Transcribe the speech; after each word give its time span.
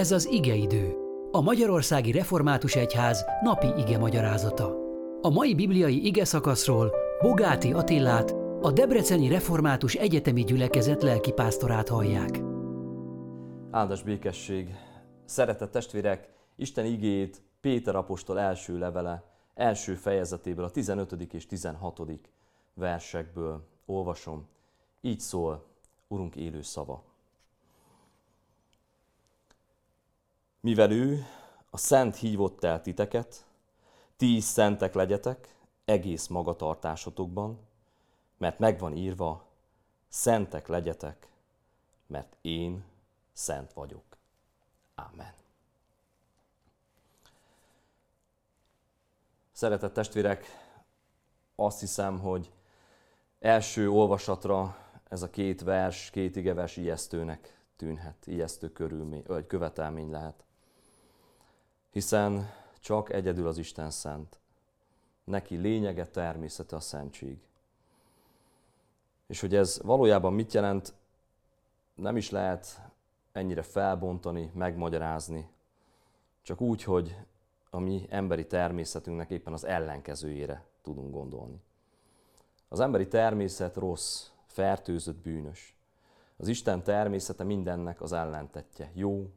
Ez 0.00 0.12
az 0.12 0.26
igeidő, 0.26 0.96
a 1.30 1.40
Magyarországi 1.40 2.12
Református 2.12 2.74
Egyház 2.74 3.24
napi 3.42 3.66
ige 3.76 3.98
magyarázata. 3.98 4.76
A 5.20 5.30
mai 5.30 5.54
bibliai 5.54 6.06
ige 6.06 6.24
szakaszról 6.24 6.92
Bogáti 7.22 7.72
Attillát, 7.72 8.30
a 8.60 8.70
Debreceni 8.72 9.28
Református 9.28 9.94
Egyetemi 9.94 10.44
Gyülekezet 10.44 11.02
lelkipásztorát 11.02 11.88
hallják. 11.88 12.40
Áldás 13.70 14.02
békesség! 14.02 14.74
Szeretett 15.24 15.70
testvérek, 15.70 16.28
Isten 16.56 16.84
igéjét 16.84 17.42
Péter 17.60 17.96
apostol 17.96 18.38
első 18.38 18.78
levele, 18.78 19.24
első 19.54 19.94
fejezetéből, 19.94 20.64
a 20.64 20.70
15. 20.70 21.12
és 21.32 21.46
16. 21.46 22.00
versekből 22.74 23.68
olvasom. 23.86 24.46
Így 25.00 25.20
szól 25.20 25.64
Urunk 26.08 26.36
élő 26.36 26.62
szava. 26.62 27.09
Mivel 30.60 30.90
ő 30.90 31.26
a 31.70 31.76
szent 31.76 32.16
hívott 32.16 32.64
el 32.64 32.82
titeket, 32.82 33.44
ti 34.16 34.36
is 34.36 34.44
szentek 34.44 34.94
legyetek 34.94 35.54
egész 35.84 36.26
magatartásotokban, 36.26 37.58
mert 38.36 38.58
megvan 38.58 38.96
írva, 38.96 39.44
szentek 40.08 40.66
legyetek, 40.66 41.28
mert 42.06 42.36
én 42.40 42.84
szent 43.32 43.72
vagyok. 43.72 44.04
Amen. 44.94 45.32
Szeretett 49.52 49.92
testvérek, 49.92 50.44
azt 51.54 51.80
hiszem, 51.80 52.18
hogy 52.18 52.52
első 53.38 53.90
olvasatra 53.90 54.76
ez 55.08 55.22
a 55.22 55.30
két 55.30 55.60
vers, 55.62 56.10
két 56.10 56.36
igevers 56.36 56.76
ijesztőnek 56.76 57.60
tűnhet, 57.76 58.26
ijesztő 58.26 58.72
körülmény, 58.72 59.22
vagy 59.26 59.46
követelmény 59.46 60.10
lehet 60.10 60.44
hiszen 61.90 62.52
csak 62.80 63.12
egyedül 63.12 63.46
az 63.46 63.58
Isten 63.58 63.90
szent. 63.90 64.38
Neki 65.24 65.56
lényege, 65.56 66.06
természete 66.06 66.76
a 66.76 66.80
szentség. 66.80 67.38
És 69.26 69.40
hogy 69.40 69.54
ez 69.54 69.80
valójában 69.82 70.32
mit 70.32 70.52
jelent, 70.52 70.94
nem 71.94 72.16
is 72.16 72.30
lehet 72.30 72.80
ennyire 73.32 73.62
felbontani, 73.62 74.50
megmagyarázni, 74.54 75.48
csak 76.42 76.60
úgy, 76.60 76.82
hogy 76.82 77.16
a 77.70 77.78
mi 77.78 78.06
emberi 78.10 78.46
természetünknek 78.46 79.30
éppen 79.30 79.52
az 79.52 79.64
ellenkezőjére 79.64 80.64
tudunk 80.82 81.12
gondolni. 81.12 81.60
Az 82.68 82.80
emberi 82.80 83.08
természet 83.08 83.76
rossz, 83.76 84.28
fertőzött, 84.46 85.16
bűnös. 85.16 85.76
Az 86.36 86.48
Isten 86.48 86.82
természete 86.82 87.44
mindennek 87.44 88.00
az 88.00 88.12
ellentetje. 88.12 88.90
Jó, 88.94 89.30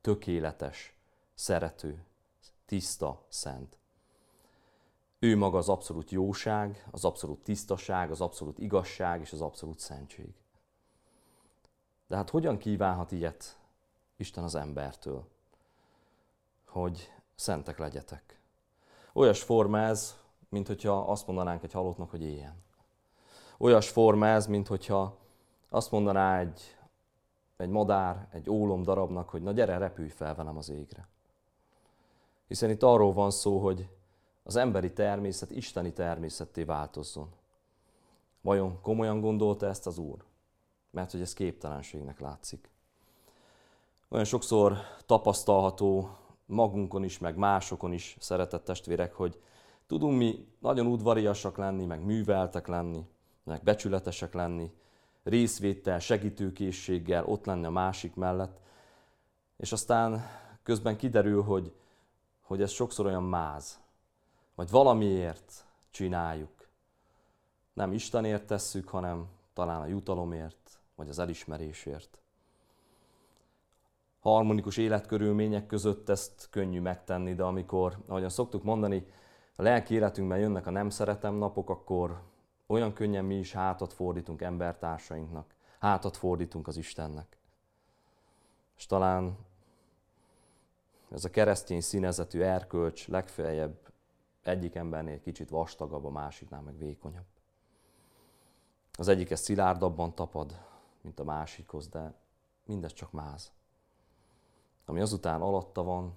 tökéletes, 0.00 0.96
szerető, 1.42 2.04
tiszta, 2.66 3.24
szent. 3.28 3.78
Ő 5.18 5.36
maga 5.36 5.58
az 5.58 5.68
abszolút 5.68 6.10
jóság, 6.10 6.86
az 6.90 7.04
abszolút 7.04 7.42
tisztaság, 7.42 8.10
az 8.10 8.20
abszolút 8.20 8.58
igazság 8.58 9.20
és 9.20 9.32
az 9.32 9.40
abszolút 9.40 9.78
szentség. 9.78 10.34
De 12.06 12.16
hát 12.16 12.30
hogyan 12.30 12.58
kívánhat 12.58 13.12
ilyet 13.12 13.58
Isten 14.16 14.44
az 14.44 14.54
embertől? 14.54 15.28
Hogy 16.66 17.12
szentek 17.34 17.78
legyetek. 17.78 18.40
Olyas 19.12 19.42
forma 19.42 19.78
ez, 19.78 20.16
mint 20.48 20.66
hogyha 20.66 20.98
azt 21.00 21.26
mondanánk 21.26 21.62
egy 21.62 21.72
halottnak, 21.72 22.10
hogy 22.10 22.22
éljen. 22.22 22.62
Olyas 23.58 23.88
forma 23.88 24.26
ez, 24.26 24.46
mint 24.46 24.68
hogyha 24.68 25.18
azt 25.68 25.90
mondaná 25.90 26.38
egy, 26.38 26.76
egy 27.56 27.70
madár, 27.70 28.28
egy 28.30 28.50
ólom 28.50 28.82
darabnak, 28.82 29.28
hogy 29.28 29.42
na 29.42 29.52
gyere, 29.52 29.78
repülj 29.78 30.08
fel 30.08 30.34
velem 30.34 30.56
az 30.56 30.68
égre. 30.68 31.10
Hiszen 32.52 32.70
itt 32.70 32.82
arról 32.82 33.12
van 33.12 33.30
szó, 33.30 33.58
hogy 33.58 33.88
az 34.42 34.56
emberi 34.56 34.92
természet 34.92 35.50
isteni 35.50 35.92
természetté 35.92 36.62
változzon. 36.62 37.28
Vajon 38.40 38.80
komolyan 38.80 39.20
gondolta 39.20 39.66
ezt 39.66 39.86
az 39.86 39.98
Úr? 39.98 40.24
Mert 40.90 41.10
hogy 41.10 41.20
ez 41.20 41.32
képtelenségnek 41.32 42.20
látszik. 42.20 42.70
Olyan 44.08 44.24
sokszor 44.24 44.76
tapasztalható 45.06 46.16
magunkon 46.46 47.04
is, 47.04 47.18
meg 47.18 47.36
másokon 47.36 47.92
is, 47.92 48.16
szeretett 48.20 48.64
testvérek, 48.64 49.14
hogy 49.14 49.40
tudunk 49.86 50.18
mi 50.18 50.46
nagyon 50.58 50.86
udvariasak 50.86 51.56
lenni, 51.56 51.84
meg 51.84 52.04
műveltek 52.04 52.66
lenni, 52.66 53.06
meg 53.44 53.62
becsületesek 53.62 54.34
lenni, 54.34 54.72
részvétel, 55.22 55.98
segítőkészséggel 55.98 57.24
ott 57.24 57.44
lenni 57.44 57.64
a 57.64 57.70
másik 57.70 58.14
mellett, 58.14 58.60
és 59.56 59.72
aztán 59.72 60.24
közben 60.62 60.96
kiderül, 60.96 61.42
hogy 61.42 61.72
hogy 62.52 62.62
ez 62.62 62.70
sokszor 62.70 63.06
olyan 63.06 63.22
máz, 63.22 63.80
vagy 64.54 64.70
valamiért 64.70 65.66
csináljuk. 65.90 66.68
Nem 67.72 67.92
Istenért 67.92 68.46
tesszük, 68.46 68.88
hanem 68.88 69.28
talán 69.52 69.80
a 69.80 69.86
jutalomért, 69.86 70.80
vagy 70.94 71.08
az 71.08 71.18
elismerésért. 71.18 72.20
Harmonikus 74.20 74.76
életkörülmények 74.76 75.66
között 75.66 76.08
ezt 76.08 76.48
könnyű 76.50 76.80
megtenni, 76.80 77.34
de 77.34 77.42
amikor, 77.42 77.98
ahogyan 78.06 78.28
szoktuk 78.28 78.62
mondani, 78.62 79.06
a 79.56 79.62
lelki 79.62 79.94
életünkben 79.94 80.38
jönnek 80.38 80.66
a 80.66 80.70
nem 80.70 80.88
szeretem 80.90 81.34
napok, 81.34 81.70
akkor 81.70 82.22
olyan 82.66 82.92
könnyen 82.92 83.24
mi 83.24 83.38
is 83.38 83.52
hátat 83.52 83.92
fordítunk 83.92 84.42
embertársainknak, 84.42 85.54
hátat 85.78 86.16
fordítunk 86.16 86.66
az 86.66 86.76
Istennek. 86.76 87.38
És 88.76 88.86
talán 88.86 89.36
ez 91.12 91.24
a 91.24 91.30
keresztény 91.30 91.80
színezetű 91.80 92.40
erkölcs 92.40 93.08
legfeljebb 93.08 93.92
egyik 94.42 94.74
embernél 94.74 95.20
kicsit 95.20 95.48
vastagabb, 95.48 96.04
a 96.04 96.10
másiknál 96.10 96.60
meg 96.60 96.78
vékonyabb. 96.78 97.26
Az 98.92 99.08
egyik 99.08 99.30
ez 99.30 99.40
szilárdabban 99.40 100.14
tapad, 100.14 100.60
mint 101.00 101.20
a 101.20 101.24
másikhoz, 101.24 101.88
de 101.88 102.14
mindez 102.64 102.92
csak 102.92 103.12
máz. 103.12 103.52
Ami 104.84 105.00
azután 105.00 105.40
alatta 105.40 105.82
van, 105.82 106.16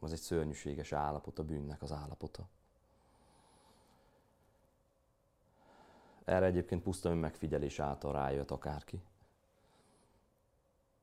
az 0.00 0.12
egy 0.12 0.18
szörnyűséges 0.18 0.92
állapot, 0.92 1.38
a 1.38 1.44
bűnnek 1.44 1.82
az 1.82 1.92
állapota. 1.92 2.48
Erre 6.24 6.46
egyébként 6.46 6.82
puszta 6.82 7.10
önmegfigyelés 7.10 7.78
által 7.78 8.12
rájött 8.12 8.50
akárki. 8.50 9.02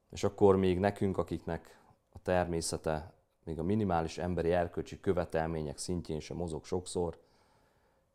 És 0.10 0.24
akkor 0.24 0.56
még 0.56 0.80
nekünk, 0.80 1.18
akiknek 1.18 1.80
a 2.14 2.22
természete 2.22 3.14
még 3.50 3.60
a 3.60 3.64
minimális 3.64 4.18
emberi 4.18 4.52
erkölcsi 4.52 5.00
követelmények 5.00 5.78
szintjén 5.78 6.20
sem 6.20 6.38
mozog 6.38 6.66
sokszor, 6.66 7.20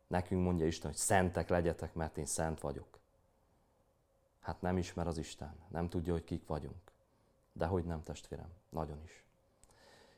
nekünk 0.07 0.43
mondja 0.43 0.65
Isten, 0.65 0.89
hogy 0.89 0.99
szentek 0.99 1.49
legyetek, 1.49 1.93
mert 1.93 2.17
én 2.17 2.25
szent 2.25 2.59
vagyok. 2.59 2.99
Hát 4.39 4.61
nem 4.61 4.77
ismer 4.77 5.07
az 5.07 5.17
Isten, 5.17 5.55
nem 5.67 5.89
tudja, 5.89 6.13
hogy 6.13 6.23
kik 6.23 6.47
vagyunk. 6.47 6.91
De 7.53 7.65
hogy 7.65 7.85
nem, 7.85 8.03
testvérem, 8.03 8.49
nagyon 8.69 9.01
is. 9.03 9.23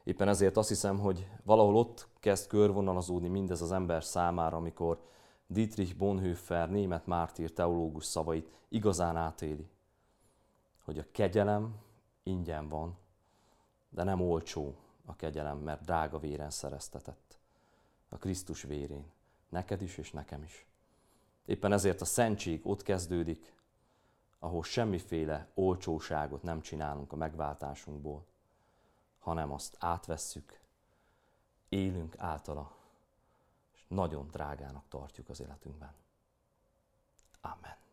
Éppen 0.04 0.28
ezért 0.28 0.58
azt 0.58 0.68
hiszem, 0.68 1.00
hogy 1.00 1.30
valahol 1.44 1.76
ott 1.76 2.08
kezd 2.20 2.48
körvonalazódni 2.48 3.28
mindez 3.28 3.62
az 3.62 3.72
ember 3.72 4.04
számára, 4.04 4.58
amikor 4.58 5.02
Dietrich 5.48 5.96
Bonhoeffer, 5.96 6.70
német 6.70 7.06
mártír 7.06 7.54
teológus 7.54 8.06
szavait 8.06 8.52
igazán 8.70 9.16
átéli, 9.16 9.70
hogy 10.84 11.00
a 11.00 11.06
kegyelem 11.12 11.76
ingyen 12.24 12.70
van, 12.70 12.98
de 13.90 14.04
nem 14.04 14.22
olcsó, 14.22 14.76
a 15.10 15.16
kegyelem, 15.16 15.58
mert 15.58 15.82
drága 15.82 16.20
véren 16.20 16.50
szereztetett. 16.50 17.38
A 18.10 18.18
Krisztus 18.18 18.62
vérén. 18.62 19.06
Neked 19.50 19.82
is 19.82 19.98
és 19.98 20.12
nekem 20.12 20.44
is. 20.44 20.66
Éppen 21.46 21.72
ezért 21.72 22.02
a 22.02 22.06
szentség 22.06 22.68
ott 22.68 22.84
kezdődik, 22.84 23.56
ahol 24.40 24.64
semmiféle 24.64 25.48
olcsóságot 25.54 26.44
nem 26.44 26.62
csinálunk 26.62 27.12
a 27.12 27.16
megváltásunkból, 27.16 28.26
hanem 29.20 29.52
azt 29.52 29.76
átvesszük, 29.80 30.60
élünk 31.70 32.16
általa, 32.18 32.76
és 33.74 33.84
nagyon 33.88 34.28
drágának 34.28 34.88
tartjuk 34.88 35.30
az 35.30 35.40
életünkben. 35.40 35.94
Amen. 37.42 37.87